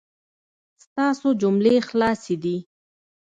ستاسو 0.83 1.27
جملې 1.41 1.75
خلاصې 1.87 2.35
دي 2.43 2.57